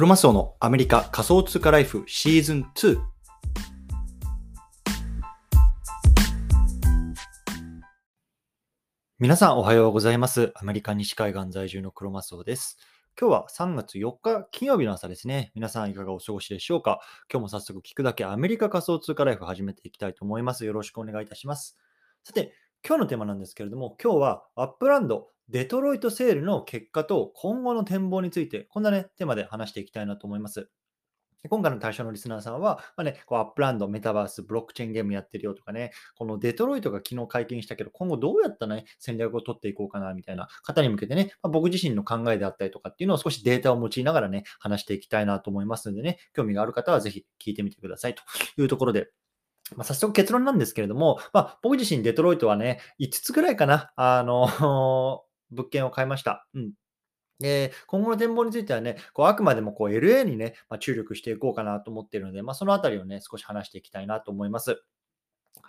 [0.00, 2.98] クロマスオのアメリカ仮想通貨ライフシーズン2。
[9.18, 10.52] 皆さんおはようございます。
[10.54, 12.78] アメリカ西海岸在住のクロマスオです。
[13.20, 15.52] 今日は3月4日金曜日の朝ですね。
[15.54, 17.00] 皆さんいかがお過ごしでしょうか？
[17.30, 20.64] 今日も早速聞くだけアメリカ仮想通貨ライフ始めていきたいと思います。
[20.64, 21.76] よろしくお願いいたします。
[22.24, 22.54] さて、
[22.86, 30.70] 今日のテーマなんですけれども、今日は Upland、デトロイトセールの結果と今後の展望について、こんなね、テーマで話していきたいなと思います。
[31.48, 48.22] 今回の対象のリスナーさんは、まあね、こう Upland、メタバース、ブロックチェーンゲームやってるよとかね、このデトロイトが昨日解禁したけど、今後どうやったらね、戦略を取っていこうかなみたいな方に向けてね、まあ僕自身の考えであったりとかっていうのを少しデータを用いながらね、話していきたいなと思いますのでね、興味がある方はぜひ聞いてみてくださいと
[48.58, 49.08] いうところで、
[49.76, 54.46] まあ、早速結論なんですけれども、まあ、僕自身デトロイトはね、5つぐらいかな、あの、
[55.50, 56.46] 物件を買いました。
[56.54, 56.72] うん。
[57.40, 64.82] で、今後の展望についてはね、こうあくまでもこう LA にね、まあ、注力していこうかなと思っているので、まあ、そのあたりをね、少し話していきたいなと思います。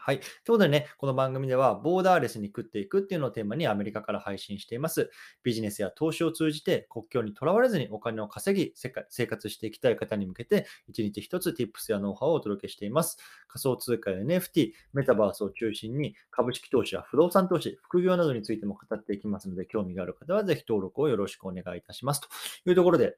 [0.03, 0.19] はい。
[0.19, 5.11] ということでね、この番組では、ボーダーレスに食っていくっていうのをテーマにアメリカから配信しています。
[5.43, 13.17] ビジネスや投資を通じて国境にとらわれずにお金を稼ぎ、生活していきたい方に向けて、一日一つ Tips やノウハウをお届けしています。
[13.47, 22.21] 仮想通貨や NFT、メタバースを中心に株式投資や不動産投資、副業などについても語っていきますので、興味がある方はぜひ登録をよろしくお願いいたします。
[22.21, 22.27] と
[22.69, 23.17] いうところで、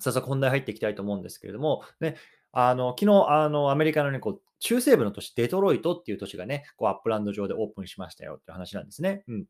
[0.00, 2.16] 早速本題入っていきたいと思うんですけれども、ね、
[2.60, 9.22] あの昨日あのアメリカの、ね、こう中西部の都市、デトロイトっていう都市がね、こう Upland 上でオープンしましたよっていう話なんですね。
[9.28, 9.44] うん。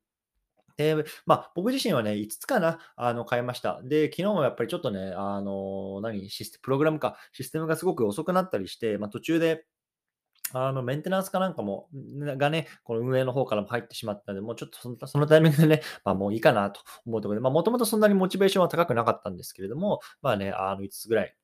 [0.77, 3.81] で、まあ、僕自身はね、5つかな、あの、買いました。
[3.83, 9.65] で、昨日もやっぱりちょっとね、あの、何、システプログラムか、システムがすごく遅くなったりして、まあ、途中で、
[10.53, 21.35] あの、メンテナンスかなんかも、がね、この運営の方からも入ってしまったので、もうちょっとそのそのタイミングでね、まあもういいかなと思うところで、まあもともとそんなにモチベーションは高くなかったんですけれども、まあね、あの5つぐらい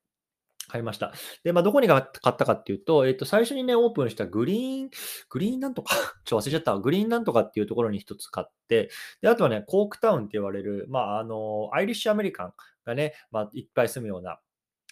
[0.69, 1.13] 買いました。
[1.43, 4.91] で、まあ、どこに買ったかっていうと、えっと、最初にね、オープンしたグリーン、
[5.29, 5.95] グリーンなんとか、
[6.25, 6.79] ちょっと忘れちゃった。
[6.79, 12.55] グリーンなんとかっていうところに一つ買って、で、あとはね、コークタウンって言われる、まあ、あの、アイリッシュアメリカン
[12.85, 14.41] がね、まあ、いっぱい住むような、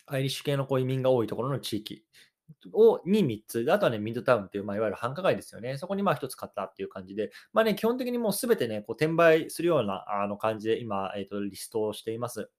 [0.07, 2.05] アイリッシュ系のこう移民が多いところの地域
[2.73, 5.79] をに3つ、あとはね、ミッドタウンっていう、まあ、いわゆる繁華街ですよね。
[5.79, 12.51] そこにまあ1つ買ったっていう感じで、まあね、基本的にもうすべてね、こう転売するようなあの感じで今、えっと、リストをしています。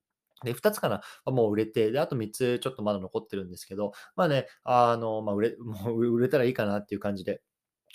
[0.44, 7.42] で、2つかな、もう売れて、で、あと3つちょっとまだ残ってるんですけど、まあね、あの、まあ、売れ、 もう売れたらいいかなっていう感じで。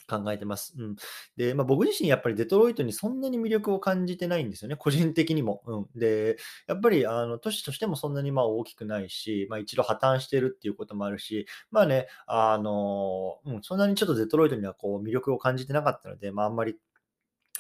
[0.09, 0.75] 考えてます。
[0.79, 0.97] うん。
[1.37, 5.63] で、まあ、僕自身やっぱりデトロイトにそんなに魅力を感じてないんですよね、個人的にも。
[5.67, 5.87] うん。
[5.95, 16.77] で、やっぱりあの都市としてもそんなにまあ大きくないし、まあ、一度破綻してるっていうこともあるし、まあね、あの、うん、そんなにちょっとデトロイトにはこう魅力を感じてなかったので、まあ、あんまり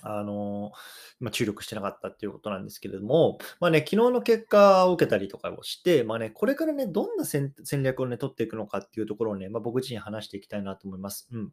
[0.02, 0.72] あの、
[1.20, 11.28] まあ、注力してなかったっていうことなんですけれども、まあね、昨日の結果を受けたりとかをして、まあね、これからね、どんな戦略をね、取っていくのかっていうところをね、まあ、僕自身話していきたいなと思います。
[11.32, 11.52] うん。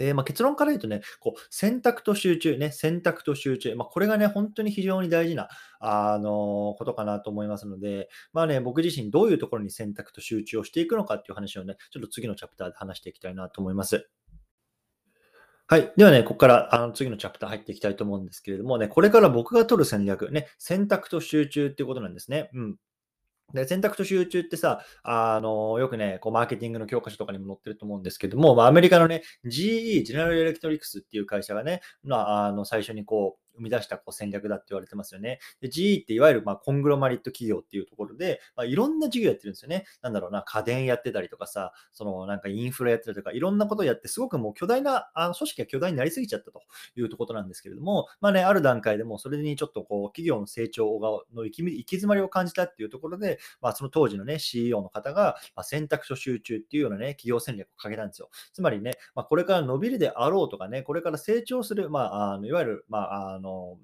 [0.00, 5.48] で、まあ、結論から言うとね、こう選択と集中、ね、選択と集中、まあ、これがね、本当に非常に大事な、
[5.78, 14.08] あのことかなと思いますので、まあね、僕自身どういうところに選択と集中をしていくのかっていう話をね、ちょっと次のチャプターで話していきたいなと思います。
[15.70, 15.92] はい。
[15.96, 22.50] ではね、ここからあの次のチャプター入っていきたいと思うんですけれどもね、これから僕が取る戦略、ね、選択と集中っていうことなんですね。
[22.54, 22.76] うん。
[23.54, 35.38] で、選択と集中ってさ、あの、よくね、こう、マーケティングの教科書とかにも載ってると思うんですけども、まあ、アメリカのね、GE、ジェネラルエレクトリックスっていう会社がね、まあ、あの、最初にこう、生み出したこう戦略だって言われてますよね。
[35.62, 39.84] GE っていわゆるまコングロマリット企業っていうところで、まあ、いろんな事業やってるんですよね。
[40.02, 46.62] なんだろうな、家電やってたりとかさ、そのなんかインフラやってたりとか、いろんなことをやって、すごくもう巨大な、あの組織が巨大になりすぎちゃったと
[46.96, 58.30] いうとことなんですけれども、まあね、ある段階でもそれにちょっとこう、企業の成長がの行き行き詰まりを感じたっていうところで、まあその当時のね、CEO の方が、ま、選択と集中っていうようなね、企業戦略をかけたんですよ。
[58.52, 63.78] つまりね、まあ、これから伸びるであろうとかね、これから成長する、まあ、あのいわゆる、ま、あの、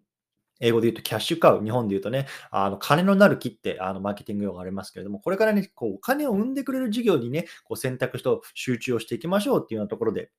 [0.61, 10.31] 英語で言うとキャッシュカウ、日本で言うとね、あの金のなる木ってあのマーケティング用がありますけれども、これからね、こうお金を生んでくれる事業にね、こう選択肢と集中をしていきましょうっていうようなところで、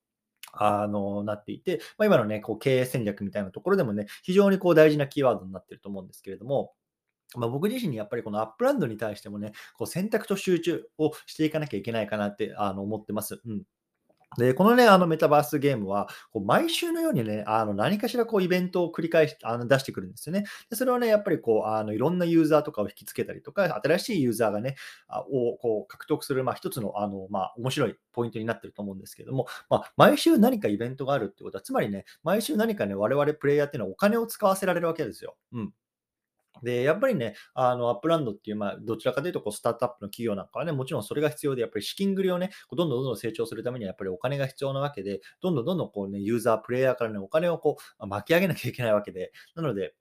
[0.52, 6.72] あのなっていて、まあ、今のね、こう経営戦略みたいなところでもね、非常にこう大事なキーワードになってると思うんですけれども、
[7.36, 13.40] まあ、僕自身にやっぱりこのアップランドに対してもね、こう選択と集中をしていかなきゃいけないかなってあの思ってます。
[13.44, 13.62] うん。
[14.38, 20.44] で、このね、あのメタバースゲームは、こう毎週のようにね、あの何かしらこうイベントを繰り返しあの出してくるんですよね。
[20.70, 24.76] でそれはね、やっぱりこうあのいろんなユーザーとかを引きつけたりとか、新しいユーザーがね、
[25.08, 35.36] あをこう獲得する、まあ、一つのあの、まあ、面白いポイントになってると思うんですけども、まあ、毎週何かイベントがあるってことは、つまりね、毎週何かね、我々プレイヤーっていうのはお金を使わせられるわけですよ。
[35.52, 35.72] うん。
[36.62, 49.94] で、やっぱりね、あの、アップランドっていう、まあ、どちらかというと、こう、スタートアップの企業なんかはね、もちろんそれが必要で、やっぱり資金繰りをね、どんどんどんどん成長するためには、やっぱりお金が必要なわけで、どんどんどんどんこうね、ユーザー、プレイヤーからね、お金をこう、巻き上げなきゃいけないわけで、なので、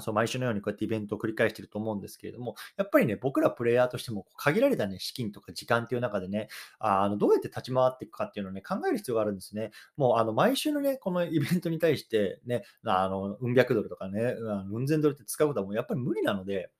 [0.00, 6.48] そう、毎週のようにこうやってイベントを繰り返していると思うんですけれども、やっぱりね、僕らプレイヤーとしても、限られたね、資金とか時間っていう中でね、
[6.78, 9.70] あの、どうやって立ち回っていくかっていうのをね、考える必要があるんですね。
[9.96, 16.70] もう、あの、毎週のね、このイベントに対してね、あの、うん百ドルとかね、うんうん千ドルって使うことはもうやっぱり無理なので、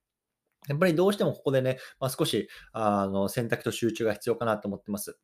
[0.69, 5.19] やっぱりどうしてもここでね、まあ、少し、あの、選択と集中が必要かなと思ってます。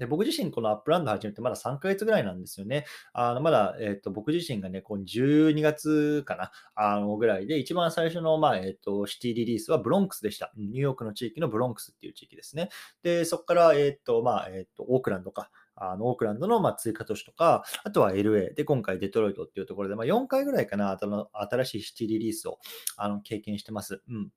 [0.00, 2.86] で、僕自身このアップランド始めてまだ3ヶ月ぐらいなんですよね。
[3.12, 10.52] あの、まだ、えっと、僕自身がね、こう12月かな、あの、ぐらいで、一番最初の、まあ、えっと、シティリリースはブロンクスでした。
[10.56, 12.70] ニューヨークの地域のブロンクスっていう地域ですね。
[13.02, 22.58] で、そこから、えっと、まあ、えっと、オークランドか、あの、オークランドの、ま、追加都市とか、あとは LA で、今回デトロイトっていうところで、まあ、4回ぐらいかな、新しいシティリリースを、
[22.96, 24.02] あの、経験してます。
[24.08, 24.30] うん。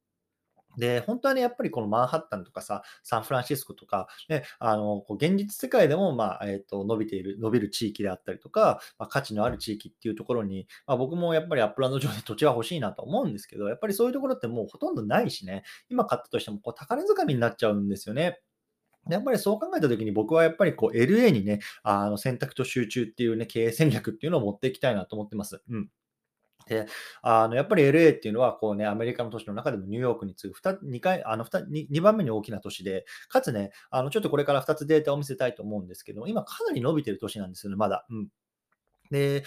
[0.78, 18.40] で、本当はね、やっぱりこのマンハッタンとかさ、サンフランシスコとか、ね、あの、こう現実世界でも、まあ、えっと、伸びている伸びる地域であったりとか、まあ、価値のある地域っていうところに、まあ、僕もやっぱりアップランド上で土地は欲しいなと思うんですけど、やっぱりそういうところってもうほとんどないしね、今買ったとしてもこう高値掴みになっちゃうんですよね。
[19.10, 25.62] やっぱりそう考えたときに僕はやっぱりこう LA にね、あの選択と集中っていうね、経営戦略っていうのを持っていきたいなと思ってます。
[25.70, 25.90] うん。
[26.68, 26.88] で、
[27.22, 38.06] あの、やっぱり LA っていうのは、こうね、アメリカの都市の中でもニューヨークに次ぐ2、2回、あの、2、2, 番目に大きな都市で、かつね、あの、ちょっとこれから2つデータを見せたいと思うんですけども、今かなり伸びてる都市なんですよね、まだ。
[38.10, 38.28] うん。
[39.12, 39.44] で、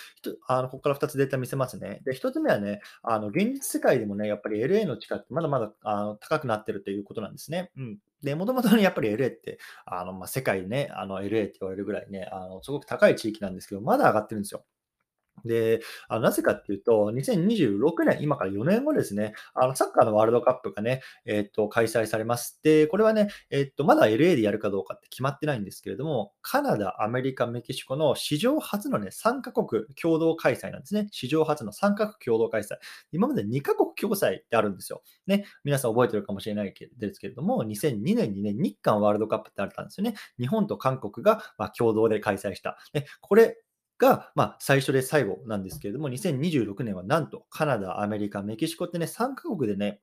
[0.46, 2.00] あの、ここから2つデータ見せますね。
[2.04, 7.72] で、1つ目はね、あの、現実世界でもね、やっぱり LA の地価ってまだまだ、あの、高くなってるということなんですね。
[7.76, 7.98] うん。
[8.22, 14.64] で、もともとね、やっぱり LA って、あの、まあ、世界ね、あの、LA って言われるぐらいね、あの、すごく高い地域なんですけど、まだ上がってるんですよ。
[15.44, 22.60] で、あ、なぜかっていうと、2026年、今から4年後ですね、あの、サッカーのワールドカップがね、えっと、開催されます。
[22.62, 31.08] で、これはね、えっと、まだ LA でやるかどうかって決まってないんですけれども、カナダ、アメリカ、メキシコの史上初のね、3カ国共同開催なんですね。
[31.10, 32.76] 史上初の3カ国共同開催。
[33.12, 35.02] 今まで2カ国共催ってあるんですよ。
[35.26, 40.14] ね、皆さん覚えてるかもしれないですけれども、2002年にね、日韓ワールドカップってあったんですよね。
[40.38, 42.78] 日本と韓国が、ま、共同で開催した。
[42.94, 43.58] ね、これ、
[43.98, 50.00] が、まあ、最初で最後なんですけれども、2026年はなんとカナダ、アメリカ、メキシコってね、3カ国でね、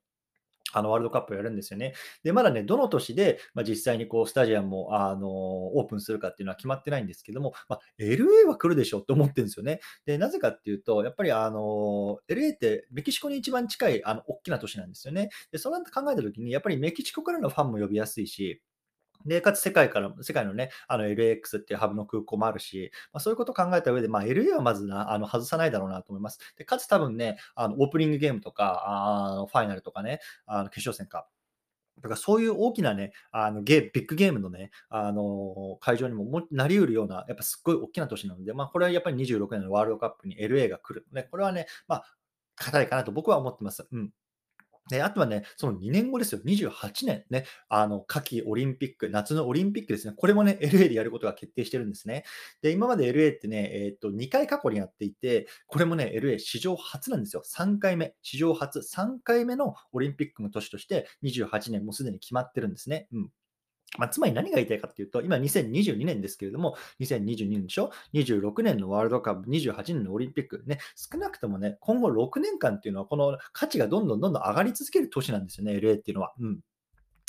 [0.74, 1.94] あのワールドカップをやるんですよね。
[2.24, 9.80] で、まだね、どの年で、まあ、実際にこうスタジアムもあのオープンするかっていうのは決まってないんですけども、まあ、LA は来るでしょって思ってるんですよね。
[10.06, 15.30] で、なぜかっていうと、やっぱりあの LA ってメキシコに一番近いあの大きな都市なんですよね。
[15.52, 18.62] で、そうなって考えたときに、やっぱりメキシコからのファンも呼びやすいし、
[19.26, 26.40] で、かつ世界から、世界のね、あの LAX っていうハブの空港もあるし、まあ、そういうことを考えた上で、まあ、LA はまずな、あの、外さないだろうなと思います。
[26.58, 31.28] で、かつ多分ね、あの、オープニングゲームとか、あの、ファイナルとかね、あの、決勝戦か。
[31.98, 41.06] だからそういう大きなね、あのゲビッグゲームのね、あの会場にももなり得るような、やっぱすっごい大きな都市なので、まあ、これはやっぱり26年のワールドカップに LA が来る。
[41.14, 42.04] ね、これはね、まあ、
[42.56, 43.88] 硬いかなと僕は思ってます。
[43.92, 44.12] うん。
[44.90, 52.26] で、あとはね、その2年後ですよ、28年ね、あの、夏季オリンピック、夏のオリンピックですね、これもね、 LA でやることが決定してるんですね。
[52.62, 57.44] で、今まで LA ってね、えっと、2回過去にやっていて、これもね、LA 史上初なんですよ。
[57.46, 63.08] 3回目、史上初、3回目のオリンピックの年として、28年もうすでに決まってるんですね。
[63.14, 63.30] うん。
[63.98, 76.34] まあ、つまり何が言いたいかっていうと、今2022年ですけれども、2022年でしょ ?26 年のワールドカップ、28年のオリンピック、ね、少なくともね、今後6年間っていうのは、この価値がどんどんどんどん上がり続ける年なんですよね、LA っていうのは。
[76.40, 76.60] うん。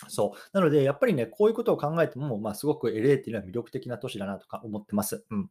[0.09, 0.39] そう。
[0.53, 5.25] なので、やっぱりね、こういうことを考えても、まあ、すごく LA っていうのは魅力的な都市だなとか思ってます。
[5.31, 5.51] うん。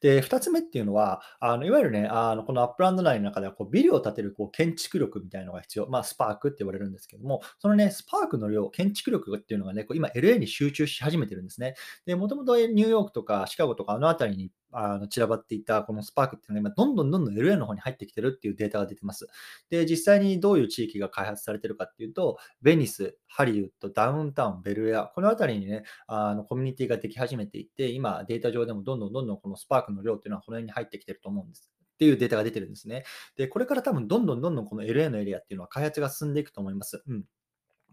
[0.00, 5.88] で、2つ目っていうのは、あのいわゆるね、あのこのアップランド内の中ではこうビルを建てるこう建築力みたいなのが必要。
[5.88, 11.74] まあ、スパークって言われるんですけども、そのね、スパークの量、建築力っていうのがね、こう今 LA に集中し始めてるんですね。
[12.06, 19.26] で、もともとニューヨークとかシカゴとかあの辺りにあの散らばっていたこのスパークっていうのが今、どんどんどんどん LA の方に入ってきてるっていうデータが出てます。
[19.70, 31.70] で、実際にどういう地域が開発されてるかっていうと、ベニス、ハリウッド、ダウンタウン、ベルエア、この辺りにね、あのコミュニティができ始めていて、今、データ上でもどんどんどんどんこのスパークの量っていうのはこの辺に入ってきてると思うんです。
[31.94, 33.04] っていうデータが出てるんですね。
[33.36, 37.02] で、これから多分どんどんどんどんこの LA のエリアっていうのは開発が進んでいくと思います。
[37.06, 37.24] うん。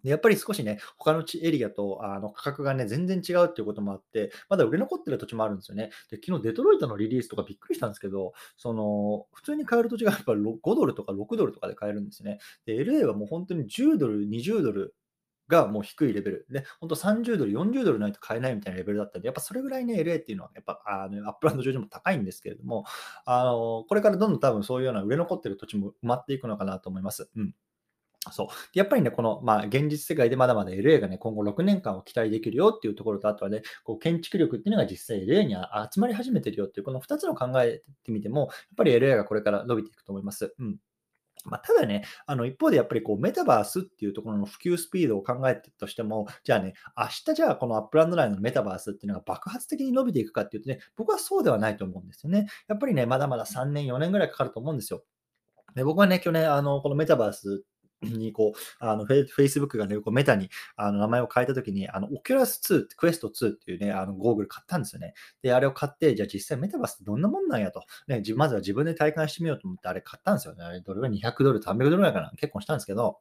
[0.04, 5.90] で、やっぱり少しね、他のエリアとあの価格がね、全然違うっていうこともあって、まだ売れ残ってる土地もあるんですよね。
[6.10, 12.40] で、昨日デトロイトのリリースとかびっくりしたんですけど、その、普通に買える土地がやっぱ5ドルとか6ドルとかで買えるんですね。
[12.66, 14.96] で、LA はもう本当に10ドル、20ドル
[15.48, 22.86] がもう低いレベルで、本当30ドル、40ドルないと買えないみたいなレベルだったんで、やっぱそれぐらいね、LA っていうのは、やっぱあのアップランド上でも高いんですけれども、
[23.26, 27.30] あのこれからどんどん多分そういうような売れ残ってる土地も埋まっていくのかなと思います。
[27.36, 27.54] うん
[28.32, 28.48] そう。
[28.74, 35.56] やっぱりね、この、まあ、現実世界でまだまだ LA がね、今後6年間を期待できるよっていうところと、あとはね、こう建築力っていうのが実際 LA に
[35.92, 40.54] 集まり始めてるよっていう、この2つの考えてみても、やっぱり LA がこれから伸びていくと思います。
[40.58, 40.78] うん。
[41.48, 52.48] まあ、ただね、あの一方でやっぱりこうメタバースっていうところの普及スピードを考えてとしても、じゃあね、明日じゃあこのアップランド内のメタバースっていうのが爆発的に伸びていくかっていうとね、僕はそうではないと思うんですよね。
[52.68, 55.04] やっぱりね、まだまだ3年、4年ぐらいかかると思うんですよ。
[55.76, 57.64] で僕はね、去年、あの、このメタバース
[58.02, 65.14] にこう、あのフェイスブックがね、こうメタにあの名前を変えたときに、あの、オキュラス2、クエスト2っていうね、あのゴーグル買ったんですよね。
[65.42, 67.84] で、あれを買って、じゃあ実際メタバースってどんなもんなんやと。
[68.08, 70.64] ね、まずは自分で体感してみようと思って、あれ買ったんですよね。
[70.64, 72.32] あれ、どれが200ドル、300ドルぐらいかな。
[72.38, 73.20] 結構したんですけど、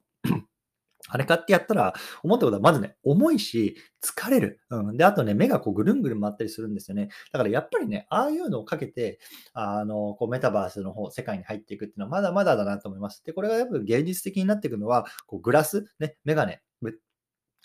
[1.08, 4.60] あれ買ってやったら、思ったことはまずね、重いし、疲れる。
[4.70, 4.96] うん。
[4.96, 7.08] で、あとね、目がこうぐるんぐるん回ったりするんですよね。
[7.32, 9.18] だからやっぱりね、ああいうのをかけて、
[9.52, 13.22] あの、こうメタバースの方、世界に入っていくっていうのはまだまだだなと思います。
[13.24, 16.62] で、これがやっぱ現実的になっていくのは、こうグラス、ね、メガネ、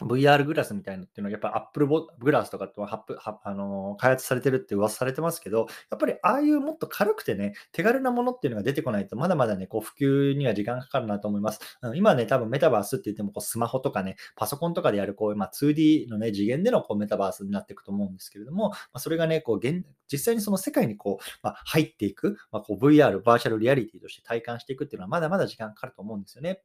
[0.05, 1.87] VR グラスみたいなっていうのは、やっぱり Apple
[2.19, 9.93] グラスとかってはあの開発されてるって噂されてますけど、やっぱりああいうもっと軽くてね、手軽なものっていうのが出てこないと、まだまだね、こう普
[10.33, 11.59] 及には時間かかるなと思います。
[11.81, 26.61] うん、今ね、多分メタバースって言っても、こうスマホとかね、パソコンとかでやるこう、まあ、2D のね、次元でのこうメタバースになっていくと思うんですけれども、まあ、それがね、こう現実際にその世界にこう、まあ、入っていく、まあ、こう VR、バーチャルリアリティとして体感していくっていうのは、まだまだ時間かかると思うんですよね。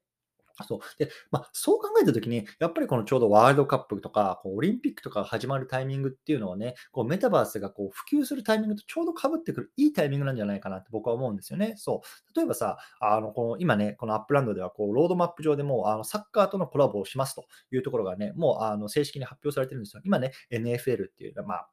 [0.65, 0.79] そう。
[0.99, 11.75] で、まあ、そう考えたときに、やっぱりこのちょうどワールドカップとか、こうオリンピックとかが始まるタイミングっていうのはね、こうメタバースがこう普及するタイミングとちょうど被ってくるいいタイミングなんじゃないかなって僕は思うんですよね。
[11.77, 12.37] そう。
[12.37, 20.03] 例えばさ、あの、この今ね、このアップランドではこうロードマップ上でもあのサッカーとのコラボをしますというところがね、もうあの正式に発表されてるんですよ。
[20.05, 21.69] 今ね、NFL っていう、まあ、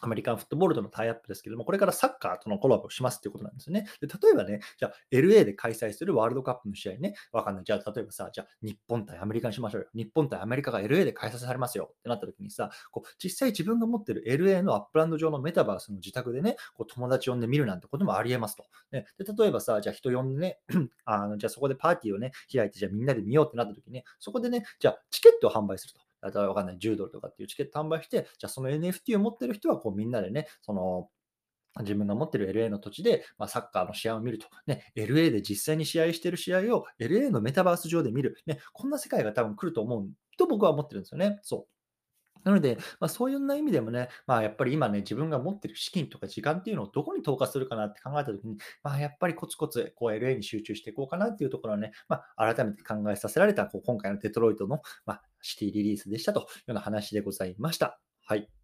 [0.00, 3.86] アメリカンフットボールとのタイアップですけども、これからサッカーとのコラボをしますっていうことなんですよね。
[4.00, 7.64] で例えばね、じゃあ LA で開催するワールドカップの試合ね、わかんない。
[7.64, 9.88] じゃあ例えばさ、じゃあ日本対アメリカにしましょうよ。
[9.94, 18.64] 日本対アメリカが LA で開催されますよってなった時にさ、こう実際自分が持ってる LA のアップランド上のメタバースの自宅でね、こう友達呼んで見るなんてこともありえますと。
[18.92, 20.58] ね、で例えばさ、じゃあ人呼んでね、
[21.04, 26.03] あのじゃあそこでパーティーをね、開いて、じゃあみんなで見ようってなった時にね、そこでね、じゃあチケットを販売すると。
[26.24, 31.08] 例えばわかんない、10ドルとかっていうチケット販売して、じゃあその NFT を持ってる人はこうみんなでね、その
[31.80, 34.46] 自分が持ってる LA の土地で、まあ、サッカーの試合を見ると。
[34.66, 38.36] ね、LA で実際に試合してる試合を LA のメタバース上で見る。
[38.46, 41.40] ね、こんな世界が多分来ると思うと僕は思ってるんですよね。
[41.42, 41.73] そう。
[42.44, 57.98] なので、まあ、そういう意味でもね、まあ、やっぱり今ね、自分が持ってる資金とか時間っていうのをどこに投下するかなって考えたときに、まあ、やっぱりコツコツこう LA に集中していこうかなっていうところはね、まあ、改めて考えさせられたこう今回のデトロイトの、まあ、シティリリースでしたというような話でございました。
[58.26, 58.63] はい。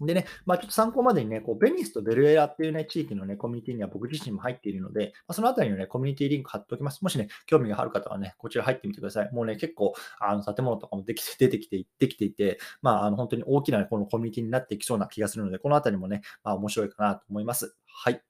[0.00, 7.02] でね、まあ、ちょっと参考までにね、こうベニスとベルエアっていうね、地域のね、コミュニティには僕自身も入っているので、まあ、そのあたりのね、コミュニティリンク貼っておきます。
[7.02, 9.32] もしね、興味がある方はね、こちら入ってみてください。
[9.32, 17.74] もうね、結構、あの、建物とかもできて、出てきて、できていて、まあ、あの、本当に大きな、ねこのコミュニティになっていきそうな気がするので、このあたりもね、まあ、面白いかなと思います。
[17.86, 18.22] はい。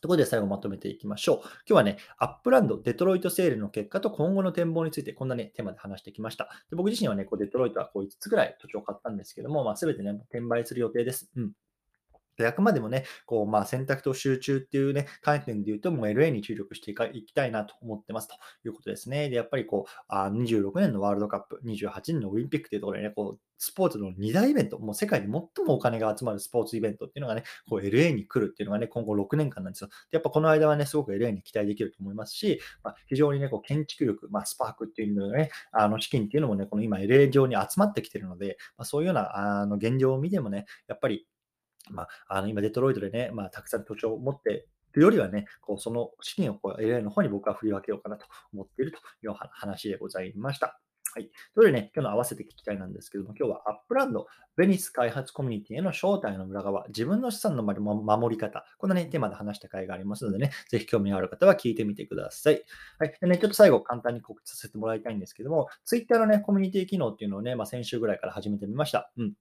[0.00, 1.38] ところで最後まとめていきましょう。
[1.42, 6.48] 今日はね、アップランド、デトロイトセールの結果と今後の展望についてこんなね、テーマで話してきました。
[6.70, 11.30] で僕自身はね、こうデトロイトはこう5つぐらい土地を買ったんですけども、まあ、全てね、転売する予定です。
[11.36, 11.52] うん。
[12.38, 19.28] であくまでもね、こうまあ、選択と集中っていうね、観点で言うと、もう LA に注力していきたいなと思ってますということですね。
[19.28, 29.88] で、やっぱりこう、あ26年のワールドカップ、28年のオリンピックというところでね、こう、スポーツの2大イベント、もう世界で最もお金が集まるスポーツイベントっていうのがね、こう LA に来るっていうのがね、今後6年間なんですよ。
[30.10, 41.26] で、やっぱこの間はね、すごく LA に期待できると思いますし、まあ、非常にね、こう建築力、まあ、スパークっていうのね、あの資金っていうのもね、この今 LA 上に集まってきてるので、まあ、そういうようなあの現状を見てもね、やっぱり
[41.90, 50.80] まあ、あの今、デトロイトでね、まあ、たくさん土地を持っているよりはね、こうその資金をこう LA の方に僕は振り分けようかなと思っているという話でございました。
[51.14, 51.24] はい。
[51.24, 54.26] ということでね、今日の合わせて聞きたいなんですけども、今日はアップランド、
[54.56, 62.62] ベニス開発コミュニティへの招待の裏側、自分の資産の守り方、こんなね、テーマで話した回がありますのでね、ぜひ興味がある方は聞いてみてください。
[62.98, 63.14] はい。
[63.20, 69.10] でね、ちょっと最後簡単に告知させてもらいたいんですけども、Twitter のね、コミュニティ機能っていうのをね、まあ、先週ぐらいから始めてみました。
[69.16, 69.32] うん。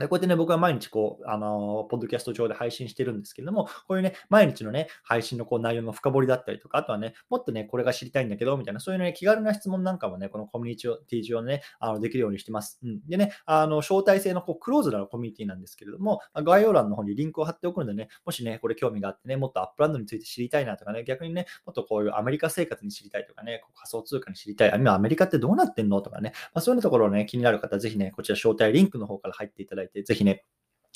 [0.00, 12.80] でこうやってね、僕は毎日こう、あの、ポッドキャスト上で配信してるんですけれども、こういうね、毎日のね、配信のこう内容の深掘りだったりとか、あとはね、もっとね、これが知りたいんだけど、みたいな、そういうね、気軽な質問なんかもね、このコミュニティ上でね、あのできるようにしてます。
[12.82, 13.06] うん。
[13.06, 30.44] でね、あの、招待制のこうクローズなコミュニティなんですけれども、概要欄の方にリンクを貼っておくのでね、もしね、これ興味があってね、もっと Upland について知りたいなとかね、逆にね、もっとこういうアメリカ生活に知りたいとかね、こう仮想通貨に知りたい、今アメリカってどうなってんのとかね、まあ、そういうところをね、気になる方、ぜひね、こちら招待リンクの方から入っていただいて、ぜひね、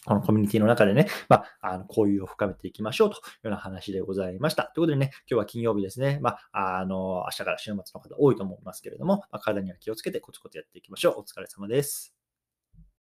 [0.05, 4.65] このコミュニティの中でね、まあ、あの交流を深めていきましょうというような話でございました。
[4.65, 6.19] ということでね、今日は金曜日ですね。
[6.23, 11.21] まあ、あの、明日から週末の方多いと思いますけれども、まあ、体には気をつけてコツコツやっていきましょう。
[11.21, 12.18] お疲れ様です。